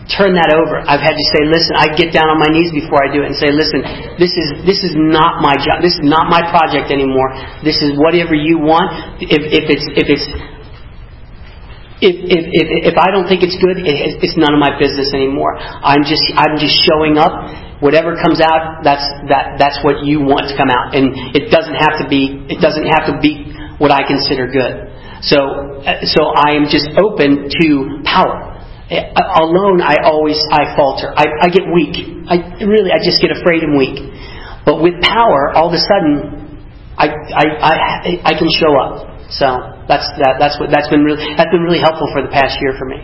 [0.09, 0.81] turn that over.
[0.81, 3.31] I've had to say, listen, I get down on my knees before I do it
[3.31, 3.85] and say, listen,
[4.19, 5.79] this is this is not my job.
[5.79, 7.31] This is not my project anymore.
[7.63, 9.21] This is whatever you want.
[9.23, 10.25] If, if it's if it's
[12.01, 15.13] if, if, if, if I don't think it's good, it, it's none of my business
[15.13, 15.53] anymore.
[15.61, 17.77] I'm just I'm just showing up.
[17.81, 21.77] Whatever comes out, that's that that's what you want to come out, and it doesn't
[21.77, 24.89] have to be it doesn't have to be what I consider good.
[25.25, 25.37] So
[25.81, 27.65] uh, so I am just open to
[28.05, 28.49] power.
[28.89, 31.13] Uh, alone, I always I falter.
[31.13, 31.95] I, I get weak.
[32.29, 33.97] I really I just get afraid and weak.
[34.65, 36.65] But with power, all of a sudden,
[36.97, 37.73] I I I,
[38.25, 39.09] I can show up.
[39.29, 42.57] So that's that, that's what that's been really that's been really helpful for the past
[42.61, 42.99] year for me.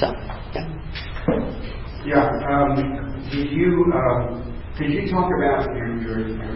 [0.00, 0.06] So
[0.54, 0.76] yeah.
[2.06, 2.30] Yeah.
[2.46, 4.46] Um, did you um,
[4.78, 6.54] did you talk about your, your, your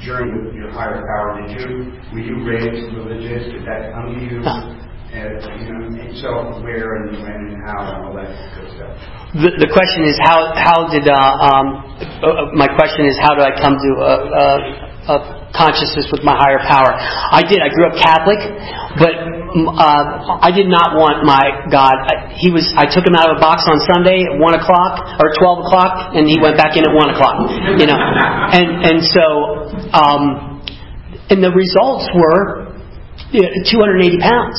[0.00, 1.42] journey with your higher power?
[1.42, 3.52] Did you were you raised religious?
[3.52, 4.40] Did that come to you?
[4.42, 4.76] Uh,
[5.10, 8.94] and, you know, and so where and when and how and all that good stuff.
[9.34, 11.66] The, the question is how how did uh, um,
[12.22, 14.46] uh, my question is how do I come to a, a,
[15.10, 16.94] a consciousness with my higher power?
[16.94, 17.62] I did.
[17.62, 18.40] I grew up Catholic,
[18.98, 21.94] but uh, I did not want my God.
[22.38, 22.66] He was.
[22.74, 26.14] I took him out of a box on Sunday at one o'clock or twelve o'clock,
[26.14, 27.50] and he went back in at one o'clock.
[27.78, 29.24] You know, and and so
[29.94, 30.50] um,
[31.30, 32.70] and the results were
[33.30, 34.58] you know, 280 pounds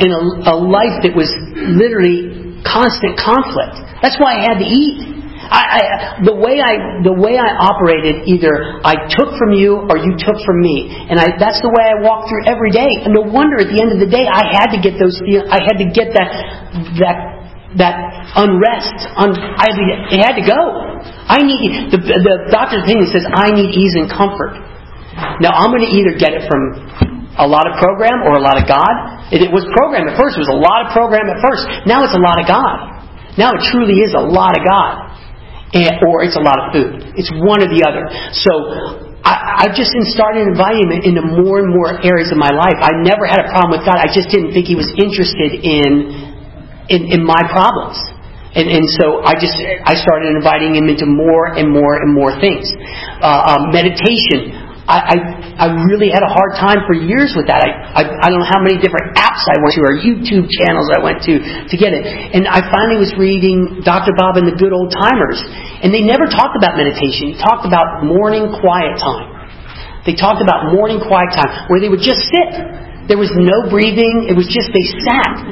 [0.00, 3.76] in a, a life that was literally constant conflict.
[4.00, 5.19] That's why I had to eat.
[5.50, 5.82] I, I,
[6.22, 10.38] the way I the way I operated, either I took from you or you took
[10.46, 13.02] from me, and I, that's the way I walked through every day.
[13.02, 15.18] And no wonder at the end of the day, I had to get those.
[15.50, 16.30] I had to get that
[17.02, 17.16] that
[17.82, 17.94] that
[18.38, 18.94] unrest.
[19.18, 19.84] Un, I had to,
[20.14, 20.62] it had to go.
[21.26, 24.54] I need the the doctor's opinion says I need ease and comfort.
[25.42, 26.78] Now I'm going to either get it from
[27.42, 29.34] a lot of program or a lot of God.
[29.34, 30.38] It, it was program at first.
[30.38, 31.66] It was a lot of program at first.
[31.90, 33.02] Now it's a lot of God.
[33.34, 35.09] Now it truly is a lot of God.
[35.70, 37.14] And, or it's a lot of food.
[37.14, 38.10] It's one or the other.
[38.34, 38.52] So
[39.22, 42.74] I, I just started inviting him into more and more areas of my life.
[42.82, 44.00] I never had a problem with God.
[44.00, 46.26] I just didn't think he was interested in
[46.90, 48.02] in, in my problems.
[48.50, 49.54] And, and so I just
[49.86, 52.66] I started inviting him into more and more and more things.
[53.22, 54.58] Uh, um, meditation.
[54.90, 55.16] I, I,
[55.60, 57.60] I really had a hard time for years with that.
[57.60, 60.88] I, I, I don't know how many different apps I went to or YouTube channels
[60.88, 61.36] I went to
[61.68, 62.00] to get it.
[62.08, 64.16] And I finally was reading Dr.
[64.16, 65.36] Bob and the Good Old Timers,
[65.84, 67.32] and they never talked about meditation.
[67.32, 69.28] He talked about morning quiet time.
[70.08, 72.50] They talked about morning quiet time where they would just sit.
[73.04, 74.32] There was no breathing.
[74.32, 75.44] It was just they sat.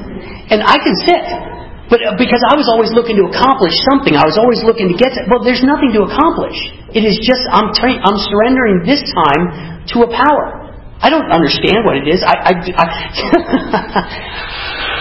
[0.49, 1.58] And I can sit.
[1.89, 4.97] But uh, because I was always looking to accomplish something, I was always looking to
[4.97, 6.53] get to, well, there's nothing to accomplish.
[6.93, 10.69] It is just, I'm, tra- I'm surrendering this time to a power.
[11.01, 12.21] I don't understand what it is.
[12.21, 12.85] I, I, I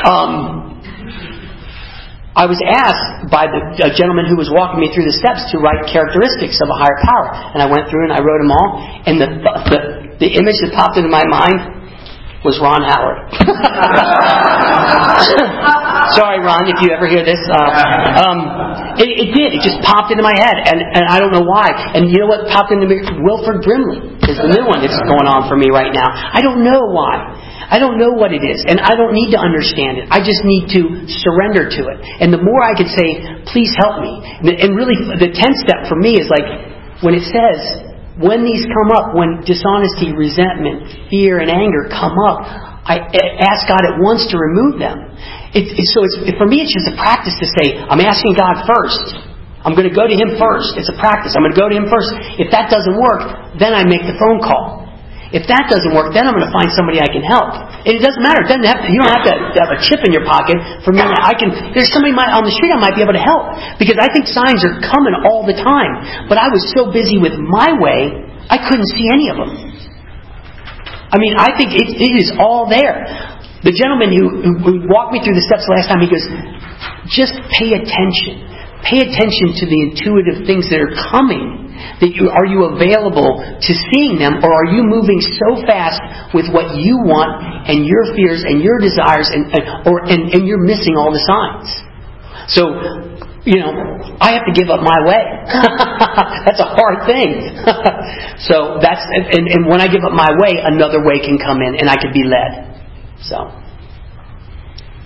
[0.08, 0.67] um,
[2.38, 5.89] I was asked by the gentleman who was walking me through the steps to write
[5.89, 8.78] characteristics of a higher power, and I went through and I wrote them all.
[9.10, 9.80] And the the,
[10.21, 11.65] the image that popped into my mind
[12.45, 13.34] was Ron Howard.
[16.15, 17.41] Sorry, Ron, if you ever hear this.
[17.49, 18.37] Uh, um,
[19.01, 19.57] it, it, did.
[19.57, 21.67] It just popped into my head, and, and I don't know why.
[21.97, 23.01] And you know what popped into me?
[23.25, 26.07] Wilford Brimley is the new one that's going on for me right now.
[26.07, 27.19] I don't know why.
[27.67, 30.07] I don't know what it is, and I don't need to understand it.
[30.07, 31.97] I just need to surrender to it.
[32.23, 34.23] And the more I could say, please help me.
[34.47, 36.47] And really, the 10th step for me is like,
[37.03, 37.59] when it says,
[38.23, 43.03] when these come up, when dishonesty, resentment, fear, and anger come up, I
[43.43, 45.11] ask God at once to remove them.
[45.55, 48.67] It, it, so it's, for me, it's just a practice to say, I'm asking God
[48.67, 49.15] first.
[49.63, 50.75] I'm going to go to Him first.
[50.75, 51.36] It's a practice.
[51.36, 52.12] I'm going to go to Him first.
[52.39, 54.88] If that doesn't work, then I make the phone call.
[55.27, 57.51] If that doesn't work, then I'm going to find somebody I can help.
[57.83, 58.47] And it doesn't matter.
[58.47, 60.55] It doesn't have to, you don't have to have a chip in your pocket
[60.88, 61.03] for me.
[61.03, 61.51] I can.
[61.75, 64.63] There's somebody on the street I might be able to help because I think signs
[64.63, 66.31] are coming all the time.
[66.31, 69.51] But I was so busy with my way, I couldn't see any of them.
[71.12, 73.03] I mean, I think it, it is all there.
[73.65, 74.25] The gentleman who,
[74.61, 76.25] who walked me through the steps last time, he goes,
[77.09, 78.45] just pay attention.
[78.85, 81.67] Pay attention to the intuitive things that are coming
[82.01, 85.97] that you, are you available to seeing them, or are you moving so fast
[86.33, 90.45] with what you want and your fears and your desires, and, and or and, and
[90.45, 91.69] you're missing all the signs?
[92.53, 92.61] So,
[93.45, 93.73] you know,
[94.21, 95.23] I have to give up my way.
[96.45, 97.49] that's a hard thing.
[98.49, 101.81] so that's and, and when I give up my way, another way can come in,
[101.81, 102.76] and I can be led.
[103.21, 103.49] So.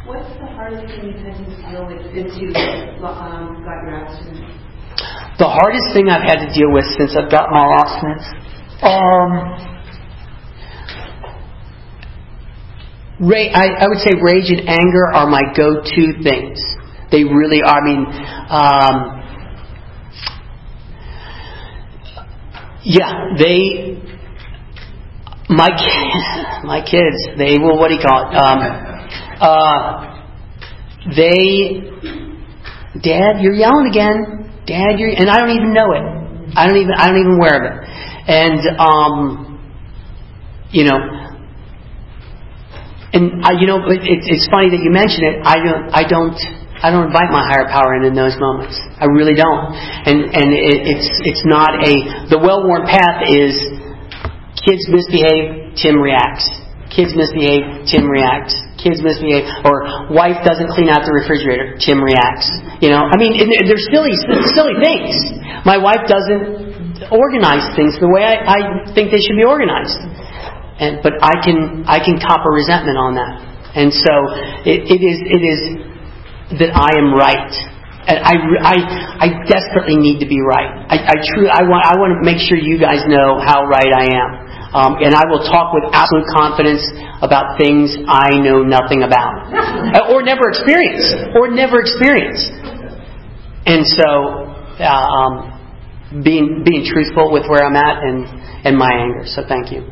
[0.06, 2.50] What's the hardest thing you've had to deal with since you
[3.06, 4.42] um, got your abstinence?
[5.40, 8.26] The hardest thing I've had to deal with since I've got my abstinence,
[8.82, 9.32] um,
[13.30, 16.60] ra- I, I would say rage and anger are my go-to things.
[17.12, 17.80] They really are.
[17.80, 18.06] I mean,
[18.50, 19.22] um,
[22.84, 24.02] yeah, they,
[25.52, 25.70] my
[26.64, 27.78] my kids, they will.
[27.78, 28.36] What do you call it?
[28.36, 28.60] Um,
[29.42, 30.12] uh,
[31.16, 31.82] they,
[33.02, 34.52] Dad, you're yelling again.
[34.68, 36.06] Dad, you're, and I don't even know it.
[36.56, 37.90] I don't even, I don't even aware of it.
[38.28, 39.58] And, um,
[40.70, 41.00] you know,
[43.14, 45.42] and I, you know, it, it, it's funny that you mention it.
[45.44, 46.38] I don't, I don't,
[46.82, 48.80] I don't invite my higher power in in those moments.
[48.98, 49.74] I really don't.
[50.06, 51.94] And and it, it's it's not a
[52.30, 53.54] the well-worn path is
[54.66, 56.46] kids misbehave, Tim reacts.
[56.92, 58.52] Kids misbehave, Tim reacts.
[58.82, 62.50] Kids misbehave, or wife doesn't clean out the refrigerator, Tim reacts.
[62.82, 64.12] You know, I mean, they're silly,
[64.58, 65.14] silly things.
[65.64, 68.60] My wife doesn't organize things the way I, I
[68.94, 70.02] think they should be organized.
[70.82, 73.38] And, but I can I can cop a resentment on that,
[73.78, 74.14] and so
[74.66, 75.62] it, it is it is
[76.58, 77.54] that I am right.
[78.02, 78.34] And I,
[78.66, 78.76] I,
[79.22, 80.90] I desperately need to be right.
[80.90, 83.94] I, I truly I want I want to make sure you guys know how right
[83.94, 84.41] I am.
[84.72, 86.80] Um, and I will talk with absolute confidence
[87.22, 89.52] about things I know nothing about,
[90.12, 92.56] or never experienced, or never experienced.
[93.68, 94.48] And so,
[94.80, 95.52] uh, um,
[96.24, 98.26] being being truthful with where I'm at and
[98.66, 99.24] and my anger.
[99.26, 99.88] So thank you.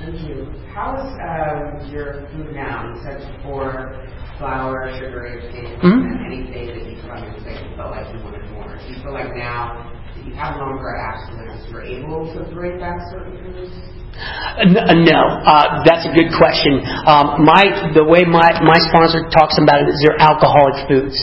[0.00, 0.50] Thank you.
[0.74, 2.92] How is um, your food now?
[2.94, 4.04] You said before
[4.38, 6.26] flour, sugar, education, Mhm.
[6.26, 8.66] anything that you put on your plate, you felt like you wanted more.
[8.76, 9.93] Do you feel like now that
[10.26, 13.72] you have longer abstinence, you're able to break back certain foods?
[14.14, 16.80] Uh, No, uh, that's a good question.
[17.04, 21.18] Um, my the way my my sponsor talks about it is they're alcoholic foods.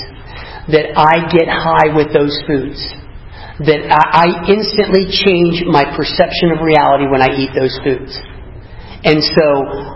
[0.69, 2.77] That I get high with those foods.
[3.65, 8.13] That I, I instantly change my perception of reality when I eat those foods.
[9.03, 9.45] And so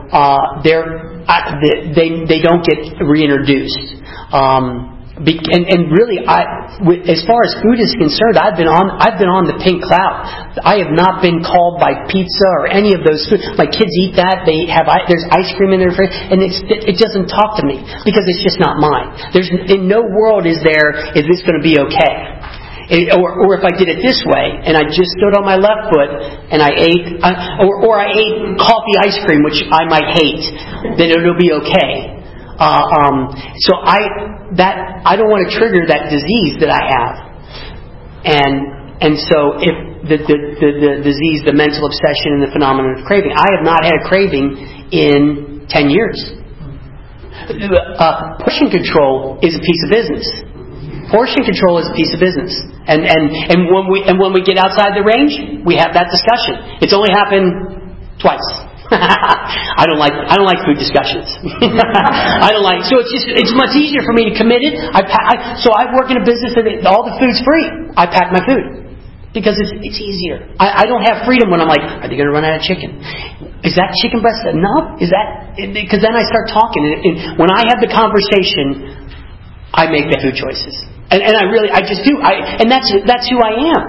[0.10, 1.60] uh, they're I,
[1.94, 4.02] they they don't get reintroduced.
[4.32, 9.00] Um, and, and really, I, with, as far as food is concerned, I've been on
[9.00, 10.28] I've been on the pink cloud.
[10.60, 13.40] I have not been called by pizza or any of those food.
[13.56, 14.44] My kids eat that.
[14.44, 17.64] They have i- there's ice cream in their fridge, and it's, it doesn't talk to
[17.64, 19.16] me because it's just not mine.
[19.32, 22.16] There's in no world is there is this going to be okay.
[22.92, 25.56] It- or, or if I did it this way and I just stood on my
[25.56, 26.12] left foot
[26.52, 30.44] and I ate, uh, or, or I ate coffee ice cream, which I might hate,
[31.00, 32.15] then it'll be okay.
[32.56, 33.36] Uh, um,
[33.68, 34.00] so I
[34.56, 37.16] that I don't want to trigger that disease that I have,
[38.24, 38.56] and
[39.04, 39.76] and so if
[40.08, 43.64] the the, the, the disease, the mental obsession, and the phenomenon of craving, I have
[43.68, 44.56] not had a craving
[44.96, 46.16] in ten years.
[47.36, 50.24] Uh, portion control is a piece of business.
[51.12, 52.56] Portion control is a piece of business,
[52.88, 56.08] and and and when we and when we get outside the range, we have that
[56.08, 56.80] discussion.
[56.80, 58.65] It's only happened twice.
[59.82, 61.26] I don't like I don't like food discussions.
[62.46, 64.78] I don't like so it's just it's much easier for me to commit it.
[64.78, 67.66] I, I so I work in a business that it, all the food's free.
[67.98, 68.86] I pack my food
[69.34, 70.46] because it's it's easier.
[70.62, 72.64] I, I don't have freedom when I'm like, are they going to run out of
[72.64, 73.02] chicken?
[73.66, 75.02] Is that chicken breast enough?
[75.02, 79.06] Is that because then I start talking and, and when I have the conversation,
[79.74, 80.76] I make the food choices.
[81.12, 82.18] And, and I really, I just do.
[82.18, 83.84] I, and that's, that's who I am.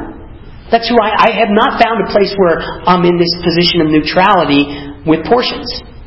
[0.68, 3.88] That's who I, I have not found a place where I'm in this position of
[3.88, 4.66] neutrality
[5.06, 5.66] with portions.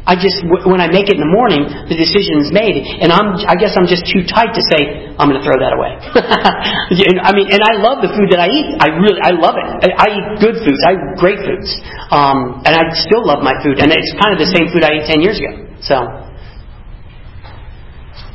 [0.09, 3.37] I just, when I make it in the morning, the decision is made, and I'm,
[3.45, 5.93] I guess I'm just too tight to say, I'm going to throw that away.
[6.89, 8.65] And, I mean, and I love the food that I eat.
[8.81, 9.67] I really, I love it.
[9.85, 10.81] I, I eat good foods.
[10.81, 11.69] I eat great foods.
[12.09, 14.97] Um, and I still love my food, and it's kind of the same food I
[14.97, 15.53] ate 10 years ago.
[15.85, 15.95] So,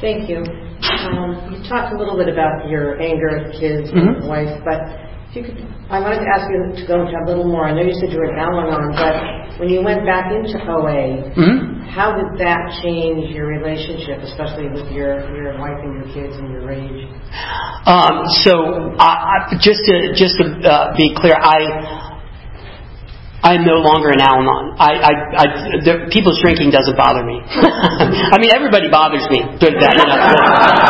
[0.01, 0.39] Thank you.
[0.47, 4.23] Um, you talked a little bit about your anger at kids Mhm.
[4.23, 7.27] and wife, but if you could, I wanted to ask you to go into a
[7.27, 7.67] little more.
[7.67, 11.35] I know you said you were at Al-Anon, but when you went back into OA,
[11.35, 11.83] mhm.
[11.91, 16.51] how did that change your relationship, especially with your, your wife and your kids and
[16.55, 17.11] your rage?
[17.83, 22.14] Um, so, I, I, just to just to uh, be clear, I
[23.45, 24.81] I'm no longer an Al-Anon.
[24.81, 25.45] I, I, I,
[25.85, 27.45] the, people's drinking doesn't bother me.
[28.33, 29.45] I mean, everybody bothers me.
[29.61, 30.17] But that, you know,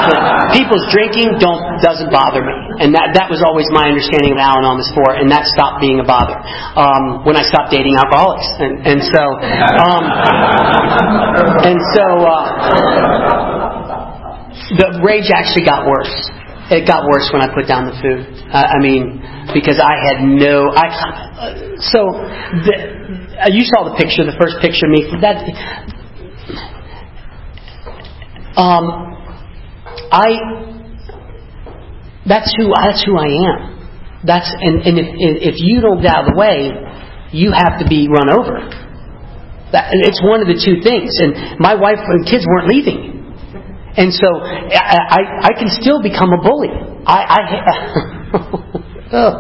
[0.07, 4.40] but people's drinking don't doesn't bother me, and that that was always my understanding of
[4.40, 6.38] Al-Anon was for, and that stopped being a bother
[6.78, 10.05] um, when I stopped dating alcoholics, and and so um,
[11.66, 12.07] and so.
[12.22, 13.74] Uh,
[14.78, 16.14] the rage actually got worse.
[16.70, 18.24] It got worse when I put down the food.
[18.48, 19.20] I I mean,
[19.52, 20.72] because I had no.
[20.72, 20.86] I
[21.92, 22.08] so
[22.64, 22.74] the,
[23.36, 25.04] uh, you saw the picture, the first picture of me.
[25.20, 25.44] That
[28.56, 28.86] Um,
[30.12, 30.30] I
[32.24, 34.22] that's who that's who I am.
[34.24, 36.70] That's and, and if if you don't get out of the way,
[37.32, 38.56] you have to be run over.
[39.72, 41.18] That, it's one of the two things.
[41.18, 43.13] And my wife and kids weren't leaving,
[43.97, 46.70] and so I I, I can still become a bully.
[47.07, 47.40] I I,
[49.12, 49.32] oh,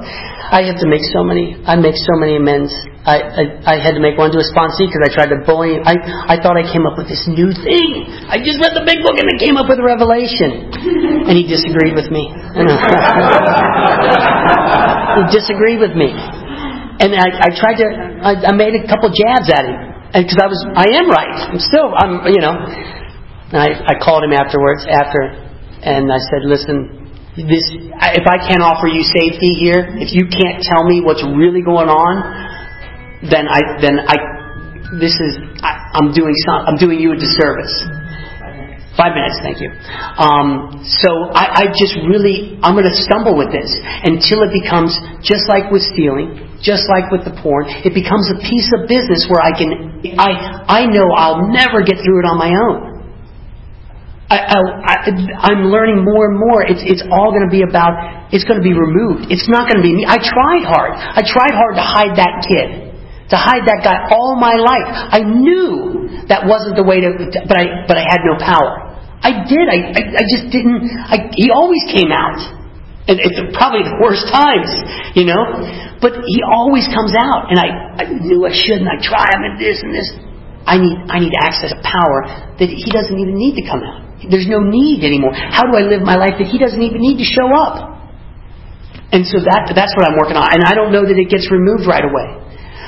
[0.54, 1.58] I have to make so many.
[1.66, 2.70] I make so many amends.
[3.04, 3.42] I, I,
[3.74, 5.76] I had to make one to a sponsee because I tried to bully.
[5.76, 5.92] I,
[6.24, 8.08] I thought I came up with this new thing.
[8.32, 10.72] I just read the big book and it came up with a revelation.
[11.24, 12.28] And he disagreed with me.
[15.16, 16.12] he disagreed with me.
[16.12, 17.86] And I, I tried to,
[18.20, 19.76] I, I made a couple jabs at him.
[20.12, 21.48] Because I was, I am right.
[21.48, 22.52] I'm still, I'm, you know.
[23.54, 25.30] And I, I called him afterwards, after,
[25.86, 27.06] and I said, listen,
[27.38, 31.62] this, if I can't offer you safety here, if you can't tell me what's really
[31.62, 32.14] going on,
[33.30, 34.16] then I then I
[34.98, 37.74] this is I, I'm doing some I'm doing you a disservice.
[38.94, 39.70] Five minutes, thank you.
[40.18, 43.70] Um, so I, I just really I'm going to stumble with this
[44.06, 44.94] until it becomes
[45.26, 47.66] just like with stealing, just like with the porn.
[47.82, 49.70] It becomes a piece of business where I can
[50.18, 50.30] I
[50.70, 52.93] I know I'll never get through it on my own.
[54.30, 56.64] I, am learning more and more.
[56.64, 59.28] It's, it's all going to be about, it's going to be removed.
[59.28, 60.08] It's not going to be me.
[60.08, 60.96] I tried hard.
[60.96, 62.84] I tried hard to hide that kid
[63.32, 64.88] to hide that guy all my life.
[64.88, 67.08] I knew that wasn't the way to,
[67.48, 68.84] but I, but I had no power.
[69.24, 69.64] I did.
[69.64, 70.84] I, I, I just didn't.
[70.84, 72.60] I, he always came out.
[73.04, 74.68] And it's probably the worst times,
[75.12, 75.44] you know.
[76.00, 78.88] But he always comes out, and I, I knew I shouldn't.
[78.88, 80.08] I try him and this and this.
[80.64, 84.03] I need I need access to power that he doesn't even need to come out.
[84.22, 85.34] There's no need anymore.
[85.34, 87.94] How do I live my life that he doesn't even need to show up?
[89.14, 90.48] And so that that's what I'm working on.
[90.50, 92.44] And I don't know that it gets removed right away.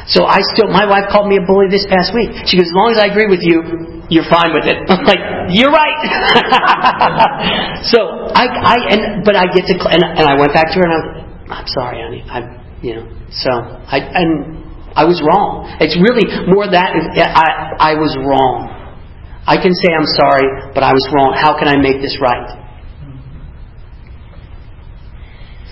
[0.06, 2.30] So I still, my wife called me a bully this past week.
[2.46, 4.78] She goes, as long as I agree with you, you're fine with it.
[4.90, 5.18] I'm like,
[5.50, 5.98] you're right.
[7.90, 10.84] so I, I, and, but I get to, and, and I went back to her
[10.86, 11.08] and I was,
[11.50, 12.22] I'm sorry, honey.
[12.22, 12.38] I,
[12.82, 13.04] you know,
[13.34, 14.62] so I, and
[14.94, 15.74] I was wrong.
[15.82, 18.75] It's really more that I, I was wrong.
[19.46, 20.42] I can say I'm sorry,
[20.74, 21.38] but I was wrong.
[21.38, 22.50] How can I make this right?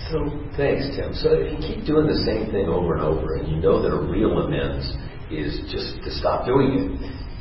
[0.07, 1.11] So thanks, Tim.
[1.11, 3.91] So if you keep doing the same thing over and over, and you know that
[3.91, 4.87] a real amends
[5.27, 6.87] is just to stop doing it,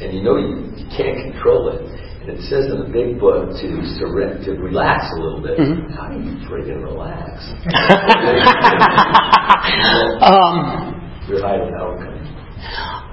[0.02, 3.54] and you know you, you can't control it, and it says in the big book
[3.62, 5.54] to surrender, to relax a little bit.
[5.54, 5.86] Mm-hmm.
[5.94, 7.46] How do you friggin' relax?
[10.18, 10.98] um,
[11.30, 12.26] Your higher power coming.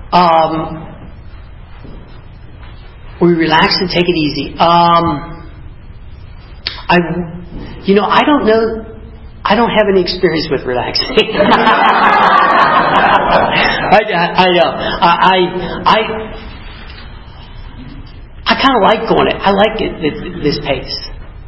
[0.10, 0.90] Um,
[3.22, 4.58] we relax and take it easy.
[4.58, 5.38] Um,
[6.90, 6.98] I,
[7.86, 8.92] you know, I don't know
[9.44, 11.18] I don't have any experience with relaxing.
[13.92, 14.00] I,
[14.32, 14.70] I, know.
[15.02, 15.40] I,
[15.84, 15.98] I,
[18.46, 19.36] I kind of like going it.
[19.42, 20.14] I like it, this,
[20.44, 20.94] this pace.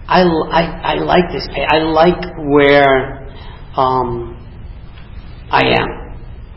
[0.07, 1.67] I, I, I like this pace.
[1.69, 3.29] I like where
[3.77, 4.35] um,
[5.51, 5.89] I am.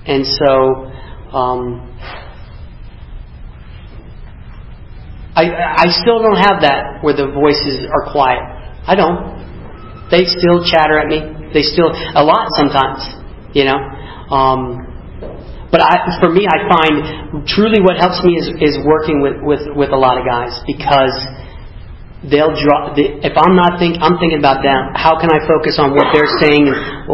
[0.06, 0.90] And so
[1.36, 1.84] um,
[5.36, 8.40] I, I still don't have that where the voices are quiet.
[8.88, 9.36] I don't.
[10.08, 11.52] They still chatter at me.
[11.52, 13.04] They still a lot sometimes,
[13.52, 13.76] you know.
[14.32, 14.80] Um,
[15.68, 19.62] but I, for me, I find truly what helps me is, is working with, with,
[19.76, 21.12] with a lot of guys because
[22.24, 22.96] they'll draw.
[22.96, 24.94] If I'm not think, I'm thinking about them.
[24.96, 26.64] How can I focus on what they're saying?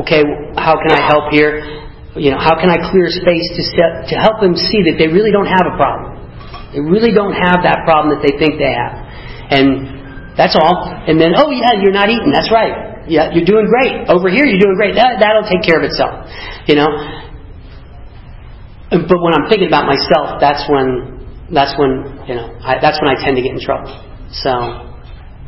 [0.05, 0.23] Okay,
[0.61, 1.59] how can I help here?
[2.15, 5.09] You know, how can I clear space to set, to help them see that they
[5.09, 6.12] really don't have a problem.
[6.73, 8.97] They really don't have that problem that they think they have,
[9.53, 10.89] and that's all.
[11.07, 12.33] And then, oh yeah, you're not eating.
[12.33, 12.93] That's right.
[13.09, 14.09] Yeah, you're doing great.
[14.09, 14.95] Over here, you're doing great.
[14.95, 16.25] That, that'll take care of itself.
[16.67, 16.89] You know?
[18.93, 23.09] But when I'm thinking about myself, that's when, that's when, you know, I, that's when
[23.09, 23.89] I tend to get in trouble.
[24.31, 24.51] So,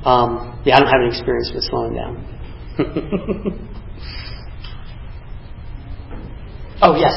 [0.09, 2.17] um, yeah, I don't have any experience with slowing down.
[6.83, 7.13] oh, yes.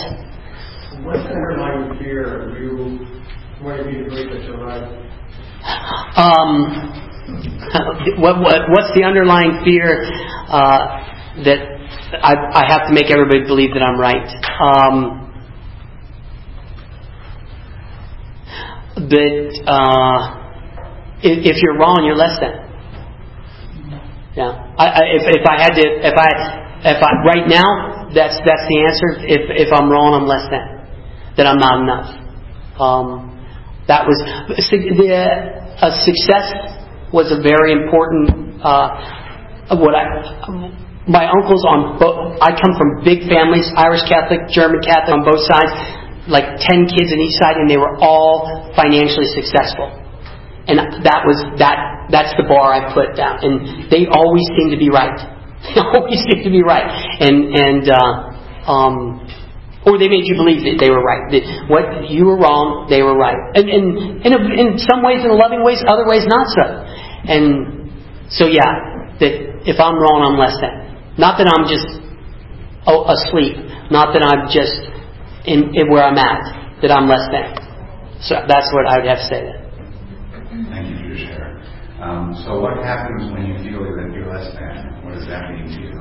[1.03, 2.99] What's the underlying fear of you
[3.61, 4.83] wanting do you believe that you're right?
[6.17, 6.97] Um,
[8.21, 10.03] what, what, what's the underlying fear
[10.47, 11.59] uh, that
[12.23, 14.27] I, I, have to make everybody believe that I'm right?
[14.61, 15.27] Um,
[18.95, 20.19] that uh,
[21.21, 22.63] if, if, you're wrong, you're less than.
[24.35, 24.73] Yeah.
[24.77, 26.29] I, I, if, if I had to, if I,
[26.85, 29.25] if I, right now, that's that's the answer.
[29.27, 30.77] If if I'm wrong, I'm less than.
[31.35, 32.09] That I'm not enough.
[32.79, 33.36] Um,
[33.87, 34.19] that was
[34.53, 35.09] the
[35.79, 36.47] a success
[37.13, 38.59] was a very important.
[38.59, 40.03] Uh, what I
[41.07, 42.35] my uncles on both.
[42.43, 45.71] I come from big families, Irish Catholic, German Catholic on both sides,
[46.27, 49.87] like ten kids on each side, and they were all financially successful.
[50.67, 54.79] And that was that that's the bar I put down, and they always seem to
[54.79, 55.15] be right.
[55.73, 56.85] They always seem to be right,
[57.23, 59.23] and and uh, um,
[59.87, 61.31] or they made you believe that they were right.
[61.31, 63.87] That what you were wrong, they were right, and and,
[64.27, 66.65] and in some ways, in loving ways, other ways not so.
[67.27, 67.87] And
[68.29, 69.33] so, yeah, that
[69.63, 71.15] if I'm wrong, I'm less than.
[71.15, 71.87] Not that I'm just
[72.85, 73.55] oh, asleep.
[73.89, 74.83] Not that I'm just
[75.47, 76.83] in, in where I'm at.
[76.83, 77.55] That I'm less than.
[78.21, 79.43] So that's what I would have to say.
[80.69, 81.57] Thank you for your share.
[82.03, 85.03] Um, so what happens when you feel that you're less than?
[85.03, 85.95] What does that mean to you?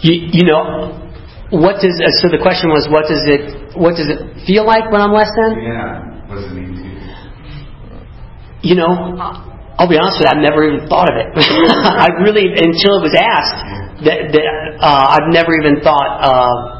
[0.00, 1.07] You, you know,
[1.50, 4.92] what does uh, so the question was what does it what does it feel like
[4.92, 5.50] when I'm less than?
[5.64, 6.28] Yeah.
[6.28, 6.96] What does it mean to you?
[8.68, 8.90] You know,
[9.78, 11.28] I'll be honest with you, I've never even thought of it.
[12.04, 14.46] I really until it was asked that, that
[14.82, 16.78] uh, I've never even thought uh,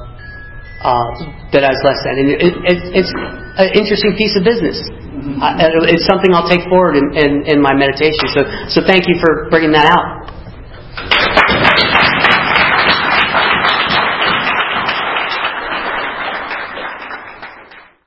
[0.85, 1.09] uh,
[1.51, 2.15] that I was less than.
[2.19, 3.13] And it, it, it's
[3.59, 4.79] an interesting piece of business.
[5.43, 8.31] I, it's something I'll take forward in, in, in my meditation.
[8.31, 10.18] So, so thank you for bringing that out.